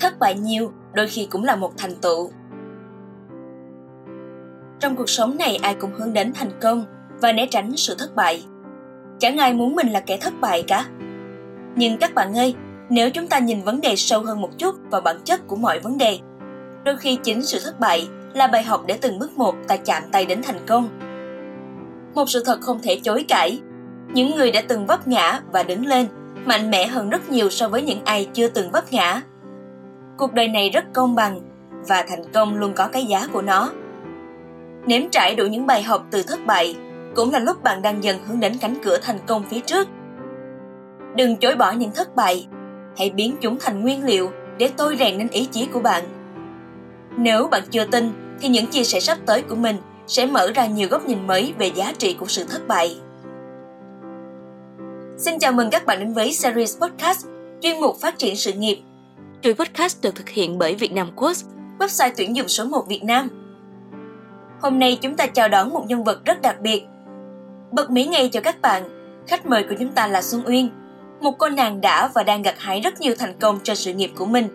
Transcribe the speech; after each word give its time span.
thất 0.00 0.18
bại 0.18 0.34
nhiều, 0.34 0.72
đôi 0.92 1.06
khi 1.08 1.26
cũng 1.30 1.44
là 1.44 1.56
một 1.56 1.72
thành 1.78 1.94
tựu. 1.94 2.30
Trong 4.80 4.96
cuộc 4.96 5.10
sống 5.10 5.36
này, 5.38 5.56
ai 5.62 5.74
cũng 5.74 5.90
hướng 5.94 6.12
đến 6.12 6.32
thành 6.34 6.50
công 6.60 6.84
và 7.20 7.32
né 7.32 7.46
tránh 7.50 7.76
sự 7.76 7.94
thất 7.98 8.16
bại. 8.16 8.44
Chẳng 9.18 9.38
ai 9.38 9.52
muốn 9.52 9.74
mình 9.74 9.88
là 9.88 10.00
kẻ 10.00 10.18
thất 10.20 10.32
bại 10.40 10.64
cả. 10.66 10.84
Nhưng 11.76 11.98
các 11.98 12.14
bạn 12.14 12.38
ơi, 12.38 12.54
nếu 12.90 13.10
chúng 13.10 13.26
ta 13.26 13.38
nhìn 13.38 13.62
vấn 13.62 13.80
đề 13.80 13.96
sâu 13.96 14.22
hơn 14.22 14.40
một 14.40 14.58
chút 14.58 14.74
vào 14.90 15.00
bản 15.00 15.16
chất 15.24 15.46
của 15.46 15.56
mọi 15.56 15.78
vấn 15.78 15.98
đề, 15.98 16.18
đôi 16.84 16.96
khi 16.96 17.16
chính 17.16 17.42
sự 17.42 17.60
thất 17.64 17.80
bại 17.80 18.08
là 18.34 18.46
bài 18.46 18.62
học 18.62 18.84
để 18.86 18.98
từng 19.00 19.18
bước 19.18 19.38
một 19.38 19.54
ta 19.68 19.76
chạm 19.76 20.02
tay 20.12 20.26
đến 20.26 20.42
thành 20.42 20.66
công. 20.66 20.88
Một 22.14 22.30
sự 22.30 22.42
thật 22.46 22.60
không 22.60 22.80
thể 22.82 23.00
chối 23.02 23.24
cãi, 23.28 23.60
những 24.12 24.36
người 24.36 24.52
đã 24.52 24.62
từng 24.68 24.86
vấp 24.86 25.08
ngã 25.08 25.40
và 25.52 25.62
đứng 25.62 25.86
lên 25.86 26.06
mạnh 26.44 26.70
mẽ 26.70 26.86
hơn 26.86 27.10
rất 27.10 27.30
nhiều 27.30 27.50
so 27.50 27.68
với 27.68 27.82
những 27.82 28.04
ai 28.04 28.28
chưa 28.34 28.48
từng 28.48 28.70
vấp 28.70 28.92
ngã 28.92 29.22
cuộc 30.20 30.34
đời 30.34 30.48
này 30.48 30.70
rất 30.70 30.84
công 30.92 31.14
bằng, 31.14 31.40
và 31.88 32.04
thành 32.08 32.32
công 32.32 32.54
luôn 32.54 32.72
có 32.74 32.88
cái 32.88 33.04
giá 33.04 33.26
của 33.32 33.42
nó. 33.42 33.70
Nếm 34.86 35.02
trải 35.10 35.34
đủ 35.34 35.46
những 35.46 35.66
bài 35.66 35.82
học 35.82 36.06
từ 36.10 36.22
thất 36.22 36.46
bại 36.46 36.76
cũng 37.14 37.32
là 37.32 37.38
lúc 37.38 37.62
bạn 37.62 37.82
đang 37.82 38.04
dần 38.04 38.16
hướng 38.26 38.40
đến 38.40 38.52
cánh 38.60 38.74
cửa 38.84 38.98
thành 39.02 39.18
công 39.26 39.44
phía 39.50 39.60
trước. 39.60 39.88
Đừng 41.16 41.36
chối 41.36 41.56
bỏ 41.56 41.72
những 41.72 41.90
thất 41.94 42.16
bại, 42.16 42.46
hãy 42.98 43.10
biến 43.10 43.36
chúng 43.40 43.58
thành 43.60 43.82
nguyên 43.82 44.04
liệu 44.04 44.30
để 44.58 44.70
tôi 44.76 44.96
rèn 44.96 45.18
nên 45.18 45.28
ý 45.28 45.44
chí 45.44 45.66
của 45.66 45.80
bạn. 45.80 46.04
Nếu 47.16 47.46
bạn 47.46 47.62
chưa 47.70 47.84
tin, 47.84 48.12
thì 48.40 48.48
những 48.48 48.66
chia 48.66 48.84
sẻ 48.84 49.00
sắp 49.00 49.18
tới 49.26 49.42
của 49.42 49.56
mình 49.56 49.76
sẽ 50.06 50.26
mở 50.26 50.50
ra 50.54 50.66
nhiều 50.66 50.88
góc 50.90 51.06
nhìn 51.06 51.26
mới 51.26 51.54
về 51.58 51.66
giá 51.66 51.92
trị 51.98 52.16
của 52.20 52.26
sự 52.26 52.44
thất 52.44 52.68
bại. 52.68 53.00
Xin 55.16 55.38
chào 55.38 55.52
mừng 55.52 55.70
các 55.70 55.86
bạn 55.86 55.98
đến 55.98 56.12
với 56.12 56.32
series 56.32 56.78
podcast 56.78 57.26
chuyên 57.60 57.80
mục 57.80 57.96
phát 58.00 58.18
triển 58.18 58.36
sự 58.36 58.52
nghiệp. 58.52 58.82
Chuỗi 59.42 59.54
podcast 59.54 60.02
được 60.02 60.14
thực 60.14 60.28
hiện 60.28 60.58
bởi 60.58 60.74
Việt 60.74 60.92
Nam 60.92 61.10
Quotes, 61.16 61.44
website 61.78 62.12
tuyển 62.16 62.36
dụng 62.36 62.48
số 62.48 62.64
1 62.64 62.88
Việt 62.88 63.04
Nam. 63.04 63.28
Hôm 64.62 64.78
nay 64.78 64.98
chúng 65.02 65.16
ta 65.16 65.26
chào 65.26 65.48
đón 65.48 65.70
một 65.70 65.84
nhân 65.86 66.04
vật 66.04 66.24
rất 66.24 66.42
đặc 66.42 66.60
biệt. 66.60 66.82
Bật 67.72 67.90
mí 67.90 68.06
ngay 68.06 68.28
cho 68.28 68.40
các 68.40 68.60
bạn, 68.60 68.82
khách 69.26 69.46
mời 69.46 69.64
của 69.68 69.74
chúng 69.78 69.92
ta 69.92 70.06
là 70.06 70.22
Xuân 70.22 70.42
Uyên, 70.46 70.68
một 71.20 71.32
cô 71.38 71.48
nàng 71.48 71.80
đã 71.80 72.10
và 72.14 72.22
đang 72.22 72.42
gặt 72.42 72.54
hái 72.58 72.80
rất 72.80 73.00
nhiều 73.00 73.14
thành 73.18 73.38
công 73.40 73.58
cho 73.62 73.74
sự 73.74 73.92
nghiệp 73.92 74.10
của 74.16 74.26
mình. 74.26 74.48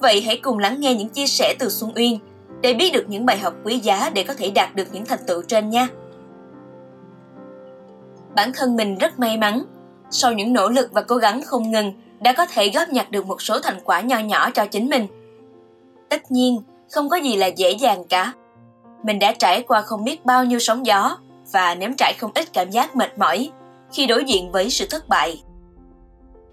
Vậy 0.00 0.22
hãy 0.22 0.40
cùng 0.42 0.58
lắng 0.58 0.80
nghe 0.80 0.94
những 0.94 1.08
chia 1.08 1.26
sẻ 1.26 1.54
từ 1.58 1.68
Xuân 1.68 1.92
Uyên 1.94 2.18
để 2.60 2.74
biết 2.74 2.92
được 2.92 3.04
những 3.08 3.26
bài 3.26 3.38
học 3.38 3.54
quý 3.64 3.78
giá 3.78 4.10
để 4.14 4.24
có 4.24 4.34
thể 4.34 4.50
đạt 4.50 4.74
được 4.74 4.88
những 4.92 5.04
thành 5.04 5.20
tựu 5.26 5.42
trên 5.42 5.70
nha 5.70 5.88
bản 8.34 8.52
thân 8.54 8.76
mình 8.76 8.98
rất 8.98 9.18
may 9.18 9.36
mắn. 9.36 9.62
Sau 10.10 10.32
những 10.32 10.52
nỗ 10.52 10.68
lực 10.68 10.92
và 10.92 11.02
cố 11.02 11.16
gắng 11.16 11.42
không 11.46 11.70
ngừng, 11.70 11.92
đã 12.20 12.32
có 12.32 12.46
thể 12.46 12.70
góp 12.74 12.88
nhặt 12.88 13.10
được 13.10 13.26
một 13.26 13.42
số 13.42 13.60
thành 13.60 13.78
quả 13.84 14.00
nho 14.00 14.18
nhỏ 14.18 14.50
cho 14.50 14.66
chính 14.66 14.88
mình. 14.90 15.06
Tất 16.08 16.30
nhiên, 16.30 16.62
không 16.90 17.08
có 17.08 17.16
gì 17.16 17.36
là 17.36 17.46
dễ 17.46 17.70
dàng 17.70 18.04
cả. 18.08 18.32
Mình 19.02 19.18
đã 19.18 19.32
trải 19.38 19.62
qua 19.68 19.82
không 19.82 20.04
biết 20.04 20.24
bao 20.24 20.44
nhiêu 20.44 20.58
sóng 20.58 20.86
gió 20.86 21.18
và 21.52 21.74
nếm 21.74 21.90
trải 21.98 22.14
không 22.18 22.30
ít 22.34 22.52
cảm 22.52 22.70
giác 22.70 22.96
mệt 22.96 23.18
mỏi 23.18 23.50
khi 23.92 24.06
đối 24.06 24.24
diện 24.24 24.52
với 24.52 24.70
sự 24.70 24.86
thất 24.90 25.08
bại. 25.08 25.42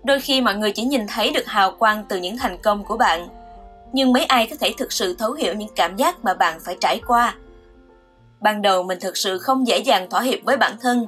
Đôi 0.04 0.20
khi 0.20 0.42
mọi 0.42 0.56
người 0.56 0.72
chỉ 0.72 0.84
nhìn 0.84 1.08
thấy 1.08 1.32
được 1.32 1.46
hào 1.46 1.72
quang 1.72 2.06
từ 2.10 2.18
những 2.18 2.38
thành 2.38 2.58
công 2.58 2.84
của 2.84 2.98
bạn, 2.98 3.28
nhưng 3.94 4.14
mấy 4.14 4.26
ai 4.26 4.48
có 4.48 4.56
thể 4.60 4.74
thực 4.78 4.92
sự 4.92 5.16
thấu 5.20 5.34
hiểu 5.34 5.54
những 5.54 5.70
cảm 5.76 5.96
giác 5.96 6.24
mà 6.24 6.34
bạn 6.34 6.60
phải 6.66 6.78
trải 6.82 7.00
qua. 7.08 7.36
Ban 8.40 8.62
đầu 8.62 8.84
mình 8.84 9.00
thực 9.02 9.18
sự 9.18 9.38
không 9.38 9.68
dễ 9.68 9.78
dàng 9.78 10.10
thỏa 10.10 10.22
hiệp 10.22 10.40
với 10.44 10.58
bản 10.58 10.78
thân 10.82 11.08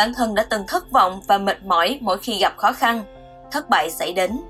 bản 0.00 0.14
thân 0.14 0.34
đã 0.34 0.42
từng 0.42 0.64
thất 0.66 0.90
vọng 0.90 1.20
và 1.26 1.38
mệt 1.38 1.64
mỏi 1.64 1.98
mỗi 2.00 2.18
khi 2.18 2.38
gặp 2.38 2.56
khó 2.56 2.72
khăn, 2.72 3.02
thất 3.50 3.70
bại 3.70 3.90
xảy 3.90 4.12
đến. 4.12 4.40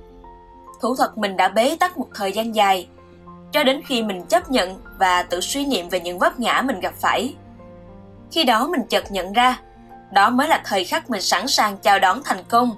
Thủ 0.81 0.97
thuật 0.97 1.19
mình 1.19 1.37
đã 1.37 1.49
bế 1.49 1.77
tắc 1.81 1.99
một 1.99 2.09
thời 2.15 2.33
gian 2.33 2.55
dài, 2.55 2.89
cho 3.53 3.65
đến 3.65 3.81
khi 3.87 4.03
mình 4.03 4.23
chấp 4.27 4.51
nhận 4.51 4.81
và 4.99 5.23
tự 5.23 5.41
suy 5.41 5.67
niệm 5.67 5.89
về 5.89 6.01
những 6.01 6.19
vấp 6.19 6.41
ngã 6.41 6.63
mình 6.67 6.81
gặp 6.81 6.95
phải. 7.01 7.35
Khi 8.33 8.45
đó 8.45 8.69
mình 8.69 8.83
chợt 8.89 9.13
nhận 9.13 9.33
ra, 9.33 9.61
đó 10.13 10.31
mới 10.31 10.49
là 10.49 10.63
thời 10.65 10.85
khắc 10.85 11.11
mình 11.11 11.21
sẵn 11.21 11.49
sàng 11.49 11.77
chào 11.79 11.99
đón 11.99 12.23
thành 12.25 12.45
công. 12.49 12.71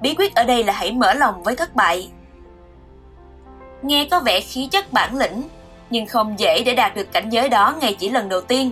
Bí 0.00 0.14
quyết 0.18 0.34
ở 0.34 0.44
đây 0.44 0.64
là 0.64 0.72
hãy 0.72 0.92
mở 0.92 1.14
lòng 1.14 1.42
với 1.42 1.56
thất 1.56 1.76
bại. 1.76 2.10
Nghe 3.82 4.08
có 4.10 4.20
vẻ 4.20 4.40
khí 4.40 4.68
chất 4.70 4.92
bản 4.92 5.16
lĩnh, 5.16 5.42
nhưng 5.90 6.06
không 6.06 6.38
dễ 6.38 6.62
để 6.64 6.74
đạt 6.74 6.94
được 6.94 7.12
cảnh 7.12 7.28
giới 7.30 7.48
đó 7.48 7.74
ngay 7.80 7.94
chỉ 7.94 8.08
lần 8.08 8.28
đầu 8.28 8.40
tiên. 8.40 8.70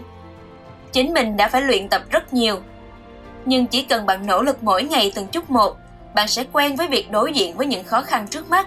Chính 0.93 1.15
mình 1.15 1.37
đã 1.37 1.49
phải 1.49 1.63
luyện 1.63 1.89
tập 1.89 2.03
rất 2.11 2.35
nhiều 2.35 2.61
nhưng 3.47 3.67
chỉ 3.67 3.83
cần 3.83 4.07
bạn 4.07 4.27
nỗ 4.27 4.43
lực 4.43 4.63
mỗi 4.63 4.83
ngày 4.83 5.13
từng 5.15 5.27
chút 5.27 5.51
một 5.51 5.77
bạn 6.17 6.29
sẽ 6.29 6.45
quen 6.53 6.77
với 6.77 6.89
việc 6.89 7.11
đối 7.11 7.33
diện 7.33 7.57
với 7.57 7.67
những 7.67 7.85
khó 7.85 8.03
khăn 8.03 8.29
trước 8.29 8.51
mắt. 8.51 8.67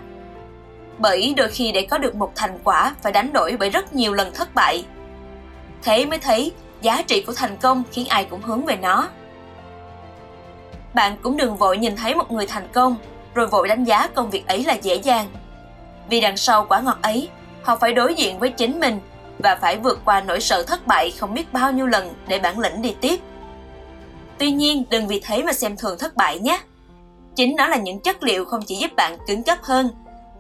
Bởi 0.98 1.34
đôi 1.38 1.48
khi 1.50 1.72
để 1.72 1.88
có 1.90 1.98
được 1.98 2.16
một 2.16 2.32
thành 2.36 2.60
quả 2.64 2.96
phải 3.02 3.12
đánh 3.12 3.34
đổi 3.34 3.58
bởi 3.60 3.70
rất 3.70 3.94
nhiều 3.94 4.14
lần 4.14 4.34
thất 4.34 4.56
bại. 4.56 4.86
Thế 5.84 6.06
mới 6.06 6.20
thấy 6.20 6.52
giá 6.82 7.02
trị 7.02 7.24
của 7.28 7.34
thành 7.34 7.58
công 7.58 7.84
khiến 7.92 8.08
ai 8.08 8.24
cũng 8.24 8.42
hướng 8.42 8.66
về 8.66 8.76
nó. 8.76 9.10
Bạn 10.94 11.18
cũng 11.22 11.38
đừng 11.38 11.56
vội 11.56 11.78
nhìn 11.78 11.96
thấy 11.96 12.16
một 12.16 12.32
người 12.32 12.48
thành 12.48 12.68
công 12.74 12.96
rồi 13.34 13.48
vội 13.48 13.68
đánh 13.68 13.84
giá 13.84 14.08
công 14.08 14.30
việc 14.30 14.48
ấy 14.48 14.64
là 14.64 14.74
dễ 14.74 14.96
dàng. 14.96 15.28
Vì 16.10 16.22
đằng 16.22 16.38
sau 16.38 16.66
quả 16.70 16.80
ngọt 16.80 16.98
ấy 17.02 17.30
họ 17.64 17.76
phải 17.76 17.94
đối 17.94 18.14
diện 18.14 18.40
với 18.40 18.50
chính 18.50 18.80
mình 18.80 19.00
và 19.44 19.56
phải 19.62 19.78
vượt 19.78 20.00
qua 20.06 20.22
nỗi 20.22 20.42
sợ 20.42 20.64
thất 20.64 20.88
bại 20.88 21.12
không 21.20 21.34
biết 21.34 21.54
bao 21.54 21.72
nhiêu 21.72 21.88
lần 21.88 22.14
để 22.28 22.40
bản 22.40 22.60
lĩnh 22.60 22.82
đi 22.82 22.96
tiếp. 23.02 23.20
Tuy 24.38 24.52
nhiên, 24.52 24.84
đừng 24.90 25.08
vì 25.08 25.20
thế 25.20 25.44
mà 25.44 25.54
xem 25.54 25.78
thường 25.78 25.98
thất 26.00 26.16
bại 26.16 26.40
nhé. 26.40 26.60
Chính 27.36 27.56
nó 27.56 27.68
là 27.68 27.78
những 27.78 28.00
chất 28.00 28.24
liệu 28.24 28.46
không 28.46 28.62
chỉ 28.68 28.76
giúp 28.76 28.92
bạn 28.96 29.18
cứng 29.28 29.44
cấp 29.44 29.58
hơn, 29.62 29.90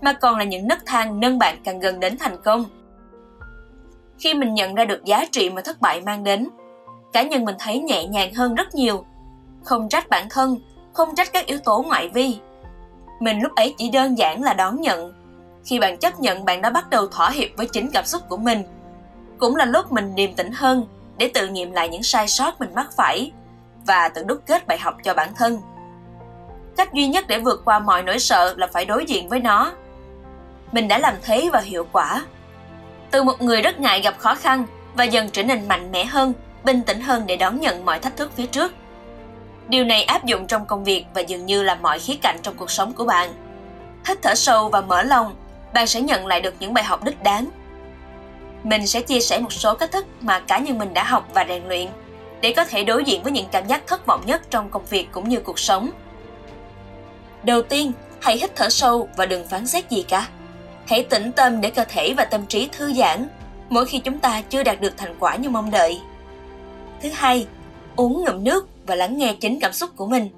mà 0.02 0.14
còn 0.14 0.38
là 0.38 0.44
những 0.44 0.68
nấc 0.68 0.86
thang 0.86 1.20
nâng 1.20 1.40
bạn 1.40 1.62
càng 1.64 1.80
gần 1.80 2.00
đến 2.00 2.18
thành 2.18 2.42
công. 2.44 2.66
Khi 4.20 4.34
mình 4.34 4.54
nhận 4.54 4.76
ra 4.76 4.86
được 4.86 5.06
giá 5.06 5.26
trị 5.32 5.50
mà 5.50 5.62
thất 5.62 5.82
bại 5.82 6.02
mang 6.02 6.24
đến, 6.24 6.50
cá 7.14 7.24
nhân 7.24 7.46
mình 7.46 7.56
thấy 7.60 7.80
nhẹ 7.80 8.06
nhàng 8.06 8.34
hơn 8.34 8.56
rất 8.56 8.76
nhiều. 8.76 9.06
Không 9.64 9.90
trách 9.90 10.10
bản 10.10 10.28
thân, 10.30 10.58
không 10.94 11.16
trách 11.16 11.34
các 11.34 11.46
yếu 11.46 11.58
tố 11.58 11.82
ngoại 11.88 12.10
vi. 12.10 12.38
Mình 13.20 13.40
lúc 13.40 13.56
ấy 13.56 13.76
chỉ 13.78 13.90
đơn 13.90 14.18
giản 14.18 14.44
là 14.44 14.54
đón 14.54 14.82
nhận. 14.82 15.14
Khi 15.66 15.80
bạn 15.80 15.98
chấp 15.98 16.20
nhận 16.20 16.46
bạn 16.46 16.62
đã 16.62 16.70
bắt 16.70 16.90
đầu 16.90 17.08
thỏa 17.08 17.30
hiệp 17.30 17.50
với 17.58 17.68
chính 17.72 17.90
cảm 17.94 18.06
xúc 18.06 18.22
của 18.30 18.38
mình. 18.38 18.64
Cũng 19.38 19.56
là 19.56 19.66
lúc 19.66 19.92
mình 19.92 20.16
điềm 20.16 20.34
tĩnh 20.34 20.52
hơn 20.52 20.88
để 21.18 21.32
tự 21.34 21.48
nghiệm 21.48 21.72
lại 21.72 21.90
những 21.90 22.04
sai 22.04 22.28
sót 22.28 22.60
mình 22.60 22.70
mắc 22.76 22.88
phải 22.98 23.32
và 23.86 24.10
tự 24.10 24.24
đúc 24.24 24.42
kết 24.46 24.68
bài 24.68 24.78
học 24.78 24.96
cho 25.04 25.14
bản 25.14 25.30
thân. 25.36 25.58
Cách 26.80 26.94
duy 26.94 27.08
nhất 27.08 27.28
để 27.28 27.40
vượt 27.40 27.62
qua 27.66 27.80
mọi 27.80 28.04
nỗi 28.04 28.20
sợ 28.20 28.54
là 28.58 28.68
phải 28.68 28.86
đối 28.86 29.06
diện 29.06 29.30
với 29.30 29.40
nó. 29.40 29.72
Mình 30.72 30.88
đã 30.88 30.98
làm 30.98 31.14
thế 31.22 31.50
và 31.54 31.60
hiệu 31.60 31.88
quả. 31.92 32.26
Từ 33.12 33.24
một 33.24 33.42
người 33.42 33.62
rất 33.62 33.80
ngại 33.80 34.02
gặp 34.02 34.18
khó 34.18 34.36
khăn 34.36 34.66
và 34.96 35.04
dần 35.04 35.30
trở 35.30 35.44
nên 35.44 35.68
mạnh 35.68 35.92
mẽ 35.92 36.06
hơn, 36.06 36.34
bình 36.64 36.82
tĩnh 36.82 37.02
hơn 37.02 37.24
để 37.26 37.38
đón 37.38 37.60
nhận 37.60 37.86
mọi 37.86 38.00
thách 38.00 38.18
thức 38.18 38.32
phía 38.36 38.46
trước. 38.46 38.74
Điều 39.68 39.84
này 39.84 40.04
áp 40.04 40.26
dụng 40.26 40.48
trong 40.48 40.66
công 40.66 40.84
việc 40.84 41.06
và 41.14 41.22
dường 41.22 41.46
như 41.46 41.64
là 41.64 41.76
mọi 41.76 42.00
khía 42.00 42.16
cạnh 42.22 42.38
trong 42.44 42.56
cuộc 42.58 42.72
sống 42.72 42.94
của 42.94 43.06
bạn. 43.06 43.30
Hít 44.08 44.18
thở 44.22 44.36
sâu 44.36 44.70
và 44.70 44.82
mở 44.82 45.04
lòng, 45.04 45.36
bạn 45.74 45.88
sẽ 45.88 46.02
nhận 46.02 46.28
lại 46.28 46.42
được 46.42 46.54
những 46.60 46.74
bài 46.74 46.84
học 46.84 47.04
đích 47.04 47.24
đáng. 47.24 47.46
Mình 48.64 48.88
sẽ 48.88 49.02
chia 49.02 49.20
sẻ 49.20 49.40
một 49.40 49.54
số 49.54 49.76
cách 49.76 49.92
thức 49.92 50.06
mà 50.22 50.40
cá 50.40 50.58
nhân 50.58 50.78
mình 50.78 50.94
đã 50.94 51.04
học 51.04 51.28
và 51.34 51.46
rèn 51.48 51.68
luyện 51.68 51.88
để 52.42 52.54
có 52.54 52.66
thể 52.66 52.84
đối 52.84 53.04
diện 53.04 53.24
với 53.24 53.32
những 53.32 53.48
cảm 53.52 53.68
giác 53.68 53.88
thất 53.88 54.06
vọng 54.06 54.22
nhất 54.26 54.42
trong 54.50 54.70
công 54.70 54.86
việc 54.86 55.08
cũng 55.12 55.30
như 55.30 55.40
cuộc 55.40 55.60
sống. 55.60 55.90
Đầu 57.44 57.62
tiên, 57.62 57.92
hãy 58.22 58.38
hít 58.38 58.56
thở 58.56 58.70
sâu 58.70 59.10
và 59.18 59.26
đừng 59.26 59.48
phán 59.48 59.68
xét 59.68 59.90
gì 59.90 60.06
cả. 60.08 60.28
Hãy 60.88 61.04
tĩnh 61.04 61.32
tâm 61.32 61.62
để 61.62 61.70
cơ 61.70 61.86
thể 61.90 62.14
và 62.18 62.26
tâm 62.26 62.46
trí 62.46 62.70
thư 62.72 62.94
giãn 62.94 63.28
mỗi 63.70 63.86
khi 63.86 64.00
chúng 64.00 64.20
ta 64.20 64.42
chưa 64.42 64.64
đạt 64.64 64.82
được 64.82 64.94
thành 64.98 65.16
quả 65.20 65.36
như 65.36 65.50
mong 65.50 65.72
đợi. 65.72 66.02
Thứ 67.02 67.10
hai, 67.14 67.48
uống 67.96 68.26
ngụm 68.26 68.44
nước 68.44 68.68
và 68.88 68.96
lắng 68.96 69.18
nghe 69.18 69.34
chính 69.34 69.60
cảm 69.60 69.74
xúc 69.74 69.90
của 69.96 70.08
mình. 70.08 70.30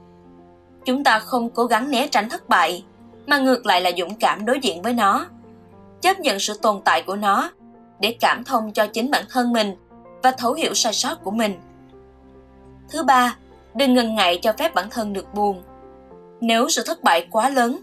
Chúng 0.86 1.04
ta 1.04 1.20
không 1.20 1.50
cố 1.50 1.66
gắng 1.66 1.92
né 1.92 2.08
tránh 2.08 2.30
thất 2.30 2.50
bại, 2.50 2.84
mà 3.28 3.38
ngược 3.38 3.66
lại 3.66 3.82
là 3.82 3.92
dũng 3.98 4.16
cảm 4.16 4.46
đối 4.46 4.60
diện 4.60 4.82
với 4.82 4.94
nó. 4.94 5.28
Chấp 6.02 6.20
nhận 6.20 6.40
sự 6.40 6.54
tồn 6.62 6.82
tại 6.86 7.04
của 7.04 7.16
nó 7.16 7.52
để 8.00 8.16
cảm 8.20 8.44
thông 8.44 8.74
cho 8.74 8.88
chính 8.88 9.12
bản 9.12 9.26
thân 9.30 9.54
mình 9.54 9.76
và 10.24 10.32
thấu 10.32 10.54
hiểu 10.54 10.74
sai 10.74 10.94
sót 10.94 11.24
của 11.24 11.32
mình 11.32 11.60
Thứ 12.92 13.04
ba, 13.04 13.36
đừng 13.74 13.94
ngần 13.94 14.16
ngại 14.16 14.40
cho 14.42 14.54
phép 14.54 14.74
bản 14.74 14.90
thân 14.90 15.14
được 15.14 15.34
buồn. 15.34 15.62
Nếu 16.42 16.70
sự 16.70 16.84
thất 16.86 17.04
bại 17.04 17.28
quá 17.32 17.50
lớn, 17.50 17.78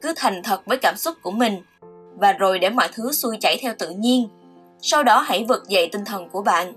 cứ 0.00 0.12
thành 0.16 0.42
thật 0.42 0.66
với 0.66 0.78
cảm 0.78 0.96
xúc 0.96 1.16
của 1.22 1.30
mình 1.30 1.62
và 2.16 2.32
rồi 2.32 2.58
để 2.58 2.70
mọi 2.70 2.88
thứ 2.92 3.12
xuôi 3.12 3.36
chảy 3.40 3.58
theo 3.62 3.74
tự 3.78 3.90
nhiên. 3.90 4.28
Sau 4.80 5.02
đó 5.02 5.20
hãy 5.20 5.44
vực 5.48 5.68
dậy 5.68 5.88
tinh 5.92 6.04
thần 6.04 6.28
của 6.28 6.42
bạn. 6.42 6.72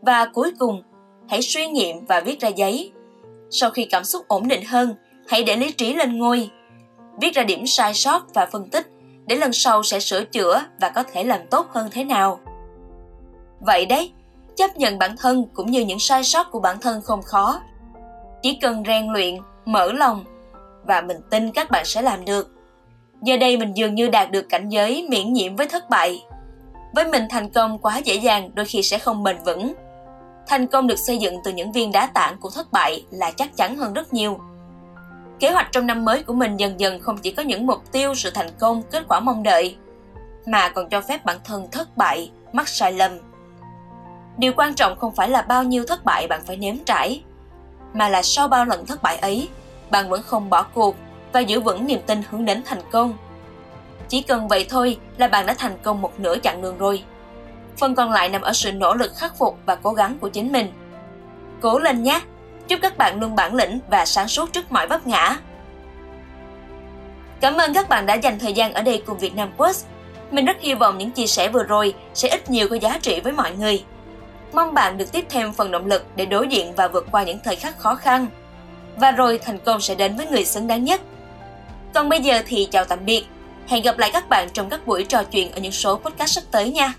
Và 0.00 0.24
cuối 0.24 0.52
cùng, 0.58 0.82
hãy 1.28 1.42
suy 1.42 1.66
nghiệm 1.66 2.06
và 2.06 2.20
viết 2.20 2.40
ra 2.40 2.48
giấy. 2.48 2.92
Sau 3.50 3.70
khi 3.70 3.84
cảm 3.84 4.04
xúc 4.04 4.28
ổn 4.28 4.48
định 4.48 4.64
hơn, 4.64 4.94
hãy 5.28 5.44
để 5.44 5.56
lý 5.56 5.72
trí 5.72 5.94
lên 5.94 6.18
ngôi. 6.18 6.50
Viết 7.20 7.34
ra 7.34 7.42
điểm 7.42 7.66
sai 7.66 7.94
sót 7.94 8.34
và 8.34 8.46
phân 8.52 8.68
tích 8.70 8.86
để 9.26 9.36
lần 9.36 9.52
sau 9.52 9.82
sẽ 9.82 10.00
sửa 10.00 10.24
chữa 10.24 10.62
và 10.80 10.88
có 10.88 11.02
thể 11.02 11.24
làm 11.24 11.40
tốt 11.50 11.66
hơn 11.70 11.88
thế 11.92 12.04
nào. 12.04 12.40
Vậy 13.60 13.86
đấy, 13.86 14.12
chấp 14.56 14.76
nhận 14.76 14.98
bản 14.98 15.16
thân 15.16 15.44
cũng 15.54 15.70
như 15.70 15.80
những 15.80 15.98
sai 15.98 16.24
sót 16.24 16.50
của 16.50 16.60
bản 16.60 16.80
thân 16.80 17.02
không 17.02 17.22
khó 17.22 17.60
chỉ 18.42 18.58
cần 18.62 18.82
rèn 18.86 19.12
luyện 19.12 19.34
mở 19.64 19.92
lòng 19.92 20.24
và 20.84 21.00
mình 21.00 21.16
tin 21.30 21.52
các 21.52 21.70
bạn 21.70 21.84
sẽ 21.84 22.02
làm 22.02 22.24
được 22.24 22.52
Giờ 23.22 23.36
đây 23.36 23.56
mình 23.56 23.76
dường 23.76 23.94
như 23.94 24.08
đạt 24.08 24.30
được 24.30 24.48
cảnh 24.48 24.68
giới 24.68 25.06
miễn 25.10 25.32
nhiễm 25.32 25.56
với 25.56 25.68
thất 25.68 25.90
bại. 25.90 26.24
Với 26.94 27.04
mình 27.04 27.26
thành 27.30 27.50
công 27.50 27.78
quá 27.78 27.98
dễ 27.98 28.14
dàng 28.14 28.50
đôi 28.54 28.66
khi 28.66 28.82
sẽ 28.82 28.98
không 28.98 29.22
bền 29.22 29.36
vững. 29.44 29.74
Thành 30.46 30.66
công 30.66 30.86
được 30.86 30.98
xây 30.98 31.18
dựng 31.18 31.36
từ 31.44 31.52
những 31.52 31.72
viên 31.72 31.92
đá 31.92 32.06
tảng 32.06 32.36
của 32.40 32.50
thất 32.50 32.72
bại 32.72 33.04
là 33.10 33.30
chắc 33.30 33.56
chắn 33.56 33.76
hơn 33.76 33.92
rất 33.92 34.12
nhiều. 34.12 34.38
Kế 35.40 35.50
hoạch 35.50 35.68
trong 35.72 35.86
năm 35.86 36.04
mới 36.04 36.22
của 36.22 36.34
mình 36.34 36.56
dần 36.56 36.80
dần 36.80 37.00
không 37.00 37.18
chỉ 37.18 37.30
có 37.32 37.42
những 37.42 37.66
mục 37.66 37.92
tiêu 37.92 38.14
sự 38.14 38.30
thành 38.30 38.50
công, 38.58 38.82
kết 38.90 39.02
quả 39.08 39.20
mong 39.20 39.42
đợi, 39.42 39.76
mà 40.46 40.68
còn 40.68 40.88
cho 40.88 41.00
phép 41.00 41.24
bản 41.24 41.36
thân 41.44 41.68
thất 41.72 41.96
bại, 41.96 42.30
mắc 42.52 42.68
sai 42.68 42.92
lầm. 42.92 43.12
Điều 44.38 44.52
quan 44.56 44.74
trọng 44.74 44.98
không 44.98 45.14
phải 45.14 45.28
là 45.28 45.42
bao 45.42 45.64
nhiêu 45.64 45.84
thất 45.86 46.04
bại 46.04 46.26
bạn 46.26 46.40
phải 46.46 46.56
nếm 46.56 46.76
trải, 46.84 47.22
mà 47.92 48.08
là 48.08 48.22
sau 48.22 48.48
bao 48.48 48.64
lần 48.64 48.86
thất 48.86 49.02
bại 49.02 49.16
ấy, 49.16 49.48
bạn 49.90 50.08
vẫn 50.08 50.22
không 50.22 50.50
bỏ 50.50 50.62
cuộc 50.62 50.96
và 51.32 51.40
giữ 51.40 51.60
vững 51.60 51.86
niềm 51.86 52.00
tin 52.06 52.22
hướng 52.30 52.44
đến 52.44 52.62
thành 52.64 52.80
công. 52.90 53.16
Chỉ 54.08 54.22
cần 54.22 54.48
vậy 54.48 54.66
thôi 54.68 54.98
là 55.16 55.28
bạn 55.28 55.46
đã 55.46 55.54
thành 55.54 55.78
công 55.82 56.00
một 56.00 56.20
nửa 56.20 56.36
chặng 56.42 56.62
đường 56.62 56.78
rồi. 56.78 57.02
Phần 57.76 57.94
còn 57.94 58.10
lại 58.10 58.28
nằm 58.28 58.40
ở 58.40 58.52
sự 58.52 58.72
nỗ 58.72 58.94
lực 58.94 59.12
khắc 59.16 59.38
phục 59.38 59.58
và 59.66 59.74
cố 59.74 59.92
gắng 59.92 60.18
của 60.20 60.28
chính 60.28 60.52
mình. 60.52 60.72
Cố 61.60 61.78
lên 61.78 62.02
nhé! 62.02 62.20
Chúc 62.68 62.80
các 62.82 62.98
bạn 62.98 63.20
luôn 63.20 63.34
bản 63.34 63.54
lĩnh 63.54 63.78
và 63.90 64.04
sáng 64.04 64.28
suốt 64.28 64.52
trước 64.52 64.72
mọi 64.72 64.86
vấp 64.86 65.06
ngã. 65.06 65.36
Cảm 67.40 67.56
ơn 67.56 67.74
các 67.74 67.88
bạn 67.88 68.06
đã 68.06 68.14
dành 68.14 68.38
thời 68.38 68.52
gian 68.52 68.72
ở 68.72 68.82
đây 68.82 69.02
cùng 69.06 69.18
Việt 69.18 69.34
Nam 69.34 69.50
Quest. 69.56 69.86
Mình 70.30 70.44
rất 70.44 70.56
hy 70.60 70.74
vọng 70.74 70.98
những 70.98 71.10
chia 71.10 71.26
sẻ 71.26 71.48
vừa 71.48 71.62
rồi 71.62 71.94
sẽ 72.14 72.28
ít 72.28 72.50
nhiều 72.50 72.68
có 72.68 72.76
giá 72.76 72.98
trị 73.02 73.20
với 73.20 73.32
mọi 73.32 73.52
người. 73.56 73.84
Mong 74.52 74.74
bạn 74.74 74.98
được 74.98 75.12
tiếp 75.12 75.24
thêm 75.28 75.52
phần 75.52 75.70
động 75.70 75.86
lực 75.86 76.06
để 76.16 76.26
đối 76.26 76.48
diện 76.48 76.74
và 76.74 76.88
vượt 76.88 77.06
qua 77.10 77.22
những 77.22 77.38
thời 77.44 77.56
khắc 77.56 77.78
khó 77.78 77.94
khăn. 77.94 78.26
Và 78.96 79.10
rồi 79.10 79.38
thành 79.38 79.58
công 79.58 79.80
sẽ 79.80 79.94
đến 79.94 80.16
với 80.16 80.26
người 80.26 80.44
xứng 80.44 80.66
đáng 80.66 80.84
nhất. 80.84 81.00
Còn 81.94 82.08
bây 82.08 82.20
giờ 82.20 82.42
thì 82.46 82.68
chào 82.70 82.84
tạm 82.84 82.98
biệt. 83.04 83.24
Hẹn 83.66 83.82
gặp 83.82 83.98
lại 83.98 84.10
các 84.12 84.28
bạn 84.28 84.48
trong 84.52 84.70
các 84.70 84.86
buổi 84.86 85.04
trò 85.04 85.22
chuyện 85.24 85.52
ở 85.52 85.60
những 85.60 85.72
số 85.72 85.96
podcast 85.96 86.30
sắp 86.30 86.44
tới 86.50 86.70
nha. 86.70 86.94